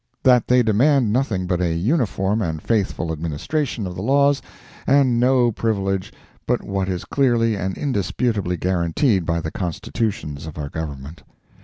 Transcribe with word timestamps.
That 0.23 0.47
they 0.47 0.63
demand 0.63 1.13
nothing 1.13 1.45
but 1.45 1.61
a 1.61 1.75
uniform 1.75 2.41
and 2.41 2.59
faithful 2.59 3.11
administration 3.11 3.85
of 3.85 3.93
the 3.95 4.01
laws, 4.01 4.41
and 4.87 5.19
no 5.19 5.51
privilege 5.51 6.11
but 6.47 6.63
what 6.63 6.89
is 6.89 7.05
clearly 7.05 7.55
and 7.55 7.77
indisputably 7.77 8.57
guaranteed 8.57 9.27
by 9.27 9.41
the 9.41 9.51
Constitutions 9.51 10.47
of 10.47 10.57
our 10.57 10.69
Government. 10.69 11.21